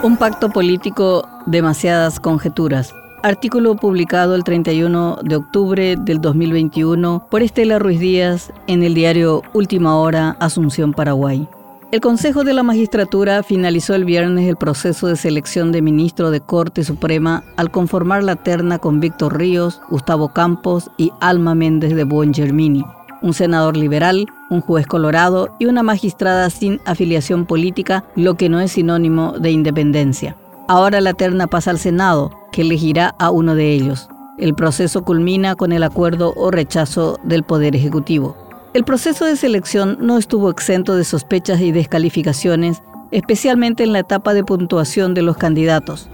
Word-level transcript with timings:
Un 0.00 0.16
pacto 0.16 0.48
político, 0.50 1.28
demasiadas 1.46 2.20
conjeturas. 2.20 2.94
Artículo 3.24 3.74
publicado 3.74 4.36
el 4.36 4.44
31 4.44 5.18
de 5.24 5.34
octubre 5.36 5.96
del 5.96 6.20
2021 6.20 7.26
por 7.28 7.42
Estela 7.42 7.80
Ruiz 7.80 7.98
Díaz 7.98 8.52
en 8.68 8.84
el 8.84 8.94
diario 8.94 9.42
Última 9.54 9.98
Hora, 9.98 10.36
Asunción, 10.38 10.92
Paraguay. 10.92 11.48
El 11.90 12.00
Consejo 12.00 12.44
de 12.44 12.54
la 12.54 12.62
Magistratura 12.62 13.42
finalizó 13.42 13.96
el 13.96 14.04
viernes 14.04 14.48
el 14.48 14.56
proceso 14.56 15.08
de 15.08 15.16
selección 15.16 15.72
de 15.72 15.82
ministro 15.82 16.30
de 16.30 16.40
Corte 16.40 16.84
Suprema 16.84 17.42
al 17.56 17.72
conformar 17.72 18.22
la 18.22 18.36
terna 18.36 18.78
con 18.78 19.00
Víctor 19.00 19.36
Ríos, 19.36 19.80
Gustavo 19.90 20.28
Campos 20.28 20.90
y 20.96 21.10
Alma 21.20 21.56
Méndez 21.56 21.96
de 21.96 22.04
Buongermini 22.04 22.84
un 23.22 23.34
senador 23.34 23.76
liberal, 23.76 24.26
un 24.50 24.60
juez 24.60 24.86
colorado 24.86 25.54
y 25.58 25.66
una 25.66 25.82
magistrada 25.82 26.50
sin 26.50 26.80
afiliación 26.84 27.46
política, 27.46 28.04
lo 28.16 28.34
que 28.34 28.48
no 28.48 28.60
es 28.60 28.72
sinónimo 28.72 29.32
de 29.38 29.50
independencia. 29.50 30.36
Ahora 30.68 31.00
la 31.00 31.14
terna 31.14 31.46
pasa 31.46 31.70
al 31.70 31.78
Senado, 31.78 32.30
que 32.52 32.62
elegirá 32.62 33.14
a 33.18 33.30
uno 33.30 33.54
de 33.54 33.72
ellos. 33.72 34.08
El 34.38 34.54
proceso 34.54 35.02
culmina 35.02 35.56
con 35.56 35.72
el 35.72 35.82
acuerdo 35.82 36.32
o 36.36 36.50
rechazo 36.50 37.18
del 37.24 37.42
Poder 37.42 37.74
Ejecutivo. 37.74 38.36
El 38.74 38.84
proceso 38.84 39.24
de 39.24 39.36
selección 39.36 39.96
no 40.00 40.18
estuvo 40.18 40.50
exento 40.50 40.94
de 40.94 41.04
sospechas 41.04 41.60
y 41.60 41.72
descalificaciones, 41.72 42.82
especialmente 43.10 43.82
en 43.82 43.92
la 43.92 44.00
etapa 44.00 44.34
de 44.34 44.44
puntuación 44.44 45.14
de 45.14 45.22
los 45.22 45.36
candidatos. 45.36 46.08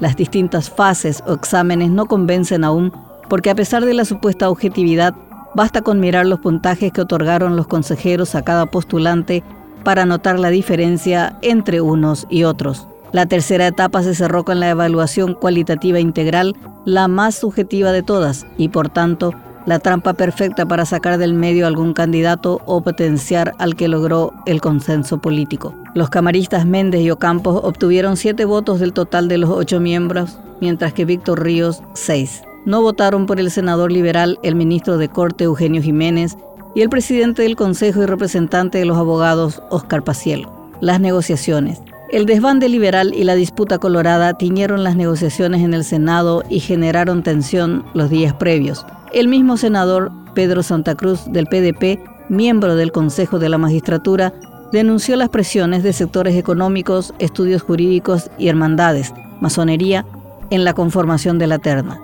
Las 0.00 0.16
distintas 0.16 0.70
fases 0.70 1.22
o 1.26 1.34
exámenes 1.34 1.90
no 1.90 2.06
convencen 2.06 2.64
aún 2.64 2.92
porque 3.28 3.48
a 3.48 3.54
pesar 3.54 3.84
de 3.84 3.94
la 3.94 4.04
supuesta 4.04 4.50
objetividad, 4.50 5.14
Basta 5.54 5.82
con 5.82 6.00
mirar 6.00 6.26
los 6.26 6.40
puntajes 6.40 6.92
que 6.92 7.00
otorgaron 7.00 7.56
los 7.56 7.66
consejeros 7.66 8.34
a 8.34 8.42
cada 8.42 8.66
postulante 8.66 9.42
para 9.84 10.04
notar 10.04 10.38
la 10.38 10.50
diferencia 10.50 11.36
entre 11.42 11.80
unos 11.80 12.26
y 12.30 12.44
otros. 12.44 12.86
La 13.12 13.26
tercera 13.26 13.66
etapa 13.66 14.02
se 14.02 14.14
cerró 14.14 14.44
con 14.44 14.60
la 14.60 14.70
evaluación 14.70 15.34
cualitativa 15.34 15.98
integral, 15.98 16.54
la 16.84 17.08
más 17.08 17.34
subjetiva 17.34 17.90
de 17.90 18.04
todas, 18.04 18.46
y 18.56 18.68
por 18.68 18.88
tanto, 18.88 19.34
la 19.66 19.80
trampa 19.80 20.12
perfecta 20.14 20.66
para 20.66 20.86
sacar 20.86 21.18
del 21.18 21.34
medio 21.34 21.66
algún 21.66 21.92
candidato 21.92 22.60
o 22.66 22.80
potenciar 22.82 23.54
al 23.58 23.74
que 23.74 23.88
logró 23.88 24.32
el 24.46 24.60
consenso 24.60 25.18
político. 25.18 25.74
Los 25.94 26.08
camaristas 26.08 26.66
Méndez 26.66 27.02
y 27.02 27.10
Ocampos 27.10 27.60
obtuvieron 27.64 28.16
siete 28.16 28.44
votos 28.44 28.78
del 28.78 28.92
total 28.92 29.28
de 29.28 29.38
los 29.38 29.50
ocho 29.50 29.80
miembros, 29.80 30.38
mientras 30.60 30.92
que 30.92 31.04
Víctor 31.04 31.42
Ríos 31.42 31.82
seis. 31.94 32.42
No 32.66 32.82
votaron 32.82 33.26
por 33.26 33.40
el 33.40 33.50
senador 33.50 33.90
liberal, 33.90 34.38
el 34.42 34.54
ministro 34.54 34.98
de 34.98 35.08
Corte 35.08 35.44
Eugenio 35.44 35.82
Jiménez 35.82 36.36
y 36.74 36.82
el 36.82 36.90
presidente 36.90 37.42
del 37.42 37.56
Consejo 37.56 38.02
y 38.02 38.06
representante 38.06 38.78
de 38.78 38.84
los 38.84 38.98
abogados 38.98 39.62
Oscar 39.70 40.04
Pacielo. 40.04 40.52
Las 40.80 41.00
negociaciones. 41.00 41.80
El 42.10 42.26
desbande 42.26 42.68
liberal 42.68 43.14
y 43.14 43.24
la 43.24 43.34
disputa 43.34 43.78
colorada 43.78 44.34
tiñeron 44.34 44.84
las 44.84 44.96
negociaciones 44.96 45.62
en 45.62 45.74
el 45.74 45.84
Senado 45.84 46.42
y 46.50 46.60
generaron 46.60 47.22
tensión 47.22 47.84
los 47.94 48.10
días 48.10 48.34
previos. 48.34 48.84
El 49.12 49.28
mismo 49.28 49.56
senador 49.56 50.10
Pedro 50.34 50.62
Santa 50.62 50.94
Cruz 50.94 51.20
del 51.26 51.46
PDP, 51.46 52.00
miembro 52.28 52.76
del 52.76 52.92
Consejo 52.92 53.38
de 53.38 53.48
la 53.48 53.58
Magistratura, 53.58 54.34
denunció 54.72 55.16
las 55.16 55.28
presiones 55.30 55.82
de 55.82 55.92
sectores 55.92 56.36
económicos, 56.36 57.14
estudios 57.18 57.62
jurídicos 57.62 58.30
y 58.38 58.48
hermandades, 58.48 59.14
masonería, 59.40 60.04
en 60.50 60.64
la 60.64 60.74
conformación 60.74 61.38
de 61.38 61.46
la 61.46 61.58
terna. 61.58 62.00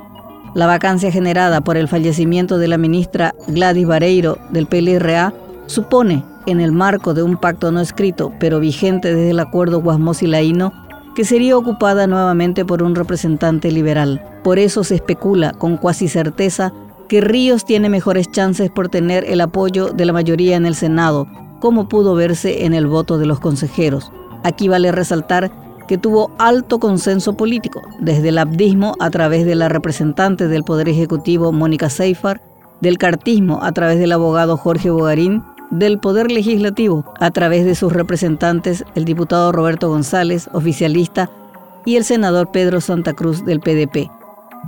La 0.57 0.67
vacancia 0.67 1.13
generada 1.13 1.61
por 1.61 1.77
el 1.77 1.87
fallecimiento 1.87 2.57
de 2.57 2.67
la 2.67 2.79
ministra 2.79 3.35
Gladys 3.47 3.87
Vareiro 3.87 4.39
del 4.49 4.67
PLRA 4.67 5.35
supone, 5.67 6.25
en 6.47 6.63
el 6.63 6.73
marco 6.73 7.13
de 7.13 7.23
un 7.23 7.37
pacto 7.37 7.71
no 7.71 7.83
escrito, 7.83 8.33
pero 8.41 8.59
vigente 8.59 9.15
desde 9.15 9.33
el 9.33 9.41
acuerdo 9.41 9.83
Guasmos-Laíno, 9.83 10.73
que 11.15 11.27
sería 11.27 11.59
ocupada 11.59 12.07
nuevamente 12.07 12.65
por 12.65 12.83
un 12.83 12.95
representante 12.95 13.71
liberal. 13.71 14.25
Por 14.43 14.59
eso 14.59 14.83
se 14.83 14.95
especula 14.95 15.53
con 15.53 15.77
cuasi 15.77 16.09
certeza 16.09 16.73
que 17.07 17.21
Ríos 17.21 17.67
tiene 17.67 17.91
mejores 17.91 18.31
chances 18.31 18.71
por 18.71 18.89
tener 18.89 19.27
el 19.29 19.43
apoyo 19.43 19.91
de 19.91 20.07
la 20.07 20.15
mayoría 20.15 20.57
en 20.57 20.65
el 20.65 20.75
Senado, 20.75 21.27
como 21.61 21.87
pudo 21.87 22.15
verse 22.15 22.65
en 22.65 22.73
el 22.73 22.87
voto 22.87 23.19
de 23.19 23.27
los 23.27 23.41
consejeros. 23.41 24.11
Aquí 24.43 24.69
vale 24.69 24.91
resaltar 24.91 25.51
que 25.87 25.99
tuvo 25.99 26.31
alto 26.39 26.79
consenso 26.79 27.37
político, 27.37 27.83
desde 28.01 28.31
el 28.31 28.39
abdismo 28.39 28.95
a 29.01 29.11
través 29.11 29.47
de 29.47 29.55
la 29.55 29.69
representante 29.69 30.49
del 30.49 30.65
Poder 30.65 30.89
Ejecutivo 30.89 31.53
Mónica 31.53 31.91
Seifar, 31.91 32.41
del 32.81 32.99
cartismo 32.99 33.61
a 33.63 33.73
través 33.73 33.99
del 33.99 34.13
abogado 34.13 34.57
Jorge 34.57 34.91
Bogarín, 34.91 35.43
del 35.71 35.99
Poder 35.99 36.31
Legislativo 36.31 37.05
a 37.19 37.31
través 37.31 37.65
de 37.65 37.75
sus 37.75 37.93
representantes 37.93 38.85
el 38.95 39.05
diputado 39.05 39.53
Roberto 39.53 39.89
González, 39.89 40.49
oficialista, 40.53 41.31
y 41.85 41.97
el 41.97 42.05
senador 42.05 42.51
Pedro 42.51 42.81
Santa 42.81 43.15
Cruz 43.15 43.45
del 43.45 43.61
PDP. 43.61 44.11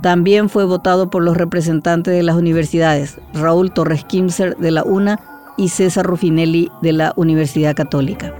También 0.01 0.47
fue 0.47 0.63
votado 0.63 1.09
por 1.09 1.23
los 1.23 1.35
representantes 1.35 2.13
de 2.13 2.23
las 2.23 2.37
universidades, 2.37 3.19
Raúl 3.33 3.73
Torres 3.73 4.05
Kimser 4.05 4.55
de 4.55 4.71
la 4.71 4.83
UNA 4.83 5.19
y 5.57 5.69
César 5.69 6.05
Rufinelli 6.05 6.71
de 6.81 6.93
la 6.93 7.13
Universidad 7.17 7.75
Católica. 7.75 8.33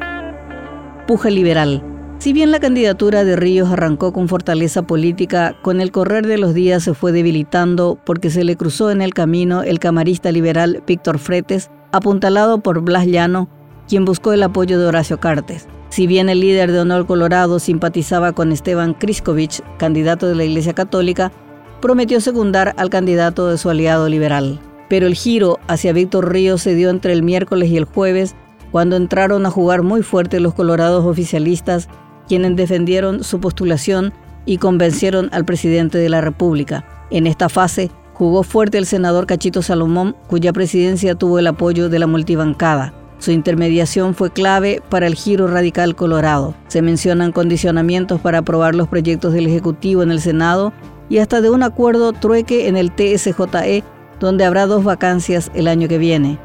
Puja 1.05 1.29
liberal. 1.29 1.83
Si 2.19 2.33
bien 2.33 2.51
la 2.51 2.59
candidatura 2.59 3.23
de 3.23 3.37
Ríos 3.37 3.69
arrancó 3.69 4.11
con 4.11 4.27
fortaleza 4.27 4.81
política, 4.81 5.55
con 5.61 5.79
el 5.79 5.93
correr 5.93 6.27
de 6.27 6.37
los 6.37 6.53
días 6.53 6.83
se 6.83 6.93
fue 6.93 7.13
debilitando 7.13 7.97
porque 8.05 8.29
se 8.29 8.43
le 8.43 8.57
cruzó 8.57 8.91
en 8.91 9.01
el 9.01 9.13
camino 9.13 9.63
el 9.63 9.79
camarista 9.79 10.29
liberal 10.29 10.83
Víctor 10.85 11.17
Fretes, 11.17 11.71
apuntalado 11.93 12.59
por 12.59 12.81
Blas 12.81 13.05
Llano, 13.05 13.47
quien 13.87 14.03
buscó 14.03 14.33
el 14.33 14.43
apoyo 14.43 14.77
de 14.77 14.87
Horacio 14.87 15.21
Cartes. 15.21 15.69
Si 15.87 16.07
bien 16.07 16.27
el 16.27 16.41
líder 16.41 16.73
de 16.73 16.81
Honor 16.81 17.07
Colorado 17.07 17.57
simpatizaba 17.57 18.33
con 18.33 18.51
Esteban 18.51 18.95
Kriskovich, 18.95 19.61
candidato 19.77 20.27
de 20.27 20.35
la 20.35 20.43
Iglesia 20.43 20.73
Católica, 20.73 21.31
prometió 21.79 22.19
secundar 22.19 22.73
al 22.75 22.89
candidato 22.89 23.47
de 23.47 23.57
su 23.57 23.69
aliado 23.69 24.09
liberal. 24.09 24.59
Pero 24.89 25.07
el 25.07 25.15
giro 25.15 25.57
hacia 25.69 25.93
Víctor 25.93 26.33
Ríos 26.33 26.63
se 26.63 26.75
dio 26.75 26.89
entre 26.89 27.13
el 27.13 27.23
miércoles 27.23 27.69
y 27.69 27.77
el 27.77 27.85
jueves, 27.85 28.35
cuando 28.71 28.97
entraron 28.97 29.45
a 29.45 29.51
jugar 29.51 29.83
muy 29.83 30.03
fuerte 30.03 30.41
los 30.41 30.53
colorados 30.53 31.05
oficialistas 31.05 31.87
quienes 32.29 32.55
defendieron 32.55 33.25
su 33.25 33.41
postulación 33.41 34.13
y 34.45 34.57
convencieron 34.57 35.29
al 35.33 35.43
presidente 35.43 35.97
de 35.97 36.07
la 36.07 36.21
República. 36.21 36.85
En 37.11 37.27
esta 37.27 37.49
fase 37.49 37.91
jugó 38.13 38.43
fuerte 38.43 38.77
el 38.77 38.85
senador 38.85 39.25
Cachito 39.25 39.61
Salomón, 39.61 40.15
cuya 40.27 40.53
presidencia 40.53 41.15
tuvo 41.15 41.39
el 41.39 41.47
apoyo 41.47 41.89
de 41.89 41.99
la 41.99 42.07
multibancada. 42.07 42.93
Su 43.17 43.31
intermediación 43.31 44.15
fue 44.15 44.31
clave 44.31 44.81
para 44.89 45.07
el 45.07 45.15
giro 45.15 45.47
radical 45.47 45.95
colorado. 45.95 46.55
Se 46.67 46.81
mencionan 46.81 47.33
condicionamientos 47.33 48.21
para 48.21 48.37
aprobar 48.37 48.75
los 48.75 48.87
proyectos 48.87 49.33
del 49.33 49.47
Ejecutivo 49.47 50.03
en 50.03 50.11
el 50.11 50.21
Senado 50.21 50.71
y 51.09 51.17
hasta 51.17 51.41
de 51.41 51.49
un 51.49 51.63
acuerdo 51.63 52.13
trueque 52.13 52.67
en 52.67 52.77
el 52.77 52.91
TSJE, 52.91 53.83
donde 54.19 54.45
habrá 54.45 54.67
dos 54.67 54.83
vacancias 54.83 55.51
el 55.53 55.67
año 55.67 55.87
que 55.87 55.97
viene. 55.97 56.37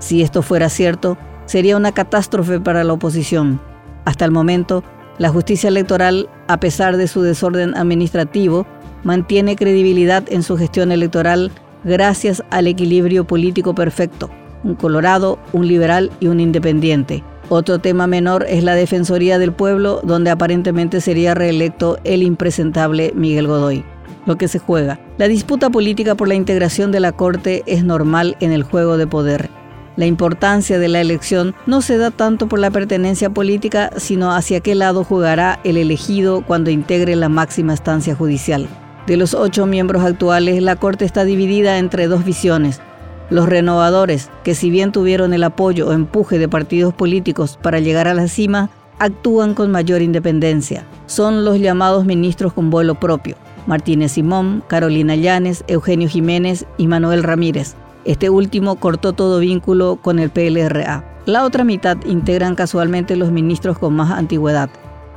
Si 0.00 0.22
esto 0.22 0.42
fuera 0.42 0.68
cierto, 0.68 1.16
sería 1.46 1.76
una 1.76 1.92
catástrofe 1.92 2.60
para 2.60 2.84
la 2.84 2.92
oposición. 2.92 3.60
Hasta 4.04 4.24
el 4.24 4.30
momento, 4.30 4.84
la 5.18 5.30
justicia 5.30 5.68
electoral, 5.68 6.28
a 6.46 6.60
pesar 6.60 6.96
de 6.96 7.08
su 7.08 7.22
desorden 7.22 7.76
administrativo, 7.76 8.66
mantiene 9.02 9.56
credibilidad 9.56 10.24
en 10.28 10.42
su 10.42 10.56
gestión 10.56 10.92
electoral 10.92 11.50
gracias 11.84 12.42
al 12.50 12.66
equilibrio 12.66 13.26
político 13.26 13.74
perfecto, 13.74 14.30
un 14.64 14.74
colorado, 14.74 15.38
un 15.52 15.66
liberal 15.66 16.10
y 16.20 16.28
un 16.28 16.40
independiente. 16.40 17.24
Otro 17.48 17.78
tema 17.78 18.06
menor 18.06 18.44
es 18.48 18.62
la 18.62 18.74
Defensoría 18.74 19.38
del 19.38 19.52
Pueblo, 19.52 20.00
donde 20.04 20.30
aparentemente 20.30 21.00
sería 21.00 21.34
reelecto 21.34 21.98
el 22.04 22.22
impresentable 22.22 23.12
Miguel 23.14 23.46
Godoy. 23.46 23.84
Lo 24.26 24.36
que 24.36 24.48
se 24.48 24.58
juega. 24.58 25.00
La 25.16 25.28
disputa 25.28 25.70
política 25.70 26.14
por 26.14 26.28
la 26.28 26.34
integración 26.34 26.92
de 26.92 27.00
la 27.00 27.12
Corte 27.12 27.62
es 27.66 27.82
normal 27.82 28.36
en 28.40 28.52
el 28.52 28.62
juego 28.62 28.98
de 28.98 29.06
poder. 29.06 29.48
La 29.98 30.06
importancia 30.06 30.78
de 30.78 30.86
la 30.86 31.00
elección 31.00 31.56
no 31.66 31.82
se 31.82 31.98
da 31.98 32.12
tanto 32.12 32.46
por 32.46 32.60
la 32.60 32.70
pertenencia 32.70 33.30
política, 33.30 33.90
sino 33.96 34.32
hacia 34.32 34.60
qué 34.60 34.76
lado 34.76 35.02
jugará 35.02 35.58
el 35.64 35.76
elegido 35.76 36.42
cuando 36.46 36.70
integre 36.70 37.16
la 37.16 37.28
máxima 37.28 37.74
estancia 37.74 38.14
judicial. 38.14 38.68
De 39.08 39.16
los 39.16 39.34
ocho 39.34 39.66
miembros 39.66 40.04
actuales, 40.04 40.62
la 40.62 40.76
Corte 40.76 41.04
está 41.04 41.24
dividida 41.24 41.78
entre 41.78 42.06
dos 42.06 42.24
visiones. 42.24 42.80
Los 43.28 43.48
renovadores, 43.48 44.30
que 44.44 44.54
si 44.54 44.70
bien 44.70 44.92
tuvieron 44.92 45.34
el 45.34 45.42
apoyo 45.42 45.88
o 45.88 45.92
empuje 45.92 46.38
de 46.38 46.48
partidos 46.48 46.94
políticos 46.94 47.58
para 47.60 47.80
llegar 47.80 48.06
a 48.06 48.14
la 48.14 48.28
cima, 48.28 48.70
actúan 49.00 49.54
con 49.54 49.72
mayor 49.72 50.00
independencia. 50.00 50.86
Son 51.06 51.44
los 51.44 51.58
llamados 51.58 52.04
ministros 52.04 52.52
con 52.52 52.70
vuelo 52.70 52.94
propio. 53.00 53.34
Martínez 53.66 54.12
Simón, 54.12 54.62
Carolina 54.68 55.16
Llanes, 55.16 55.64
Eugenio 55.66 56.08
Jiménez 56.08 56.66
y 56.76 56.86
Manuel 56.86 57.24
Ramírez. 57.24 57.74
Este 58.08 58.30
último 58.30 58.76
cortó 58.76 59.12
todo 59.12 59.38
vínculo 59.38 59.96
con 60.00 60.18
el 60.18 60.30
PLRA. 60.30 61.04
La 61.26 61.44
otra 61.44 61.62
mitad 61.62 61.98
integran 62.06 62.54
casualmente 62.54 63.16
los 63.16 63.30
ministros 63.30 63.78
con 63.78 63.94
más 63.94 64.10
antigüedad. 64.10 64.70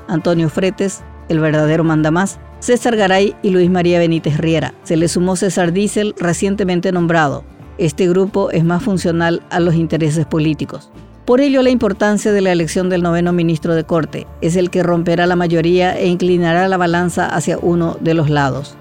Antonio 0.09 0.49
Fretes, 0.49 1.01
el 1.29 1.39
verdadero 1.39 1.85
mandamás, 1.85 2.37
César 2.59 2.97
Garay 2.97 3.33
y 3.43 3.51
Luis 3.51 3.69
María 3.69 3.97
Benítez 3.97 4.37
Riera. 4.37 4.73
Se 4.83 4.97
le 4.97 5.07
sumó 5.07 5.37
César 5.37 5.71
Diesel, 5.71 6.13
recientemente 6.17 6.91
nombrado. 6.91 7.45
Este 7.77 8.09
grupo 8.09 8.51
es 8.51 8.65
más 8.65 8.83
funcional 8.83 9.41
a 9.51 9.61
los 9.61 9.75
intereses 9.75 10.25
políticos. 10.25 10.91
Por 11.23 11.39
ello, 11.39 11.63
la 11.63 11.69
importancia 11.69 12.33
de 12.33 12.41
la 12.41 12.51
elección 12.51 12.89
del 12.89 13.03
noveno 13.03 13.31
ministro 13.31 13.73
de 13.73 13.85
Corte 13.85 14.27
es 14.41 14.57
el 14.57 14.69
que 14.69 14.83
romperá 14.83 15.27
la 15.27 15.37
mayoría 15.37 15.97
e 15.97 16.07
inclinará 16.07 16.67
la 16.67 16.75
balanza 16.75 17.27
hacia 17.27 17.57
uno 17.57 17.95
de 18.01 18.15
los 18.15 18.29
lados. 18.29 18.75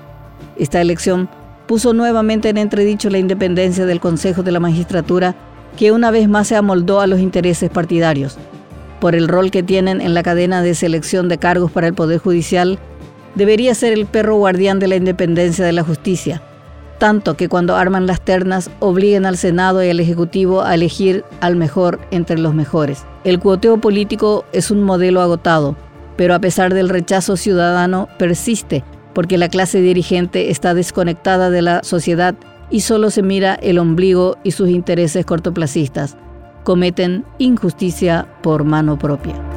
Esta 0.58 0.80
elección 0.80 1.28
puso 1.70 1.92
nuevamente 1.92 2.48
en 2.48 2.58
entredicho 2.58 3.10
la 3.10 3.18
independencia 3.18 3.86
del 3.86 4.00
Consejo 4.00 4.42
de 4.42 4.50
la 4.50 4.58
Magistratura, 4.58 5.36
que 5.78 5.92
una 5.92 6.10
vez 6.10 6.28
más 6.28 6.48
se 6.48 6.56
amoldó 6.56 7.00
a 7.00 7.06
los 7.06 7.20
intereses 7.20 7.70
partidarios. 7.70 8.38
Por 8.98 9.14
el 9.14 9.28
rol 9.28 9.52
que 9.52 9.62
tienen 9.62 10.00
en 10.00 10.12
la 10.12 10.24
cadena 10.24 10.62
de 10.62 10.74
selección 10.74 11.28
de 11.28 11.38
cargos 11.38 11.70
para 11.70 11.86
el 11.86 11.94
Poder 11.94 12.18
Judicial, 12.18 12.80
debería 13.36 13.72
ser 13.76 13.92
el 13.92 14.06
perro 14.06 14.34
guardián 14.34 14.80
de 14.80 14.88
la 14.88 14.96
independencia 14.96 15.64
de 15.64 15.70
la 15.70 15.84
justicia, 15.84 16.42
tanto 16.98 17.36
que 17.36 17.48
cuando 17.48 17.76
arman 17.76 18.08
las 18.08 18.20
ternas 18.20 18.68
obliguen 18.80 19.24
al 19.24 19.36
Senado 19.36 19.84
y 19.84 19.90
al 19.90 20.00
Ejecutivo 20.00 20.62
a 20.62 20.74
elegir 20.74 21.24
al 21.40 21.54
mejor 21.54 22.00
entre 22.10 22.36
los 22.36 22.52
mejores. 22.52 23.04
El 23.22 23.38
cuoteo 23.38 23.80
político 23.80 24.44
es 24.52 24.72
un 24.72 24.82
modelo 24.82 25.22
agotado, 25.22 25.76
pero 26.16 26.34
a 26.34 26.40
pesar 26.40 26.74
del 26.74 26.88
rechazo 26.88 27.36
ciudadano 27.36 28.08
persiste 28.18 28.82
porque 29.14 29.38
la 29.38 29.48
clase 29.48 29.80
dirigente 29.80 30.50
está 30.50 30.74
desconectada 30.74 31.50
de 31.50 31.62
la 31.62 31.82
sociedad 31.82 32.34
y 32.70 32.80
solo 32.80 33.10
se 33.10 33.22
mira 33.22 33.54
el 33.54 33.78
ombligo 33.78 34.36
y 34.44 34.52
sus 34.52 34.68
intereses 34.68 35.26
cortoplacistas. 35.26 36.16
Cometen 36.64 37.24
injusticia 37.38 38.26
por 38.42 38.64
mano 38.64 38.98
propia. 38.98 39.49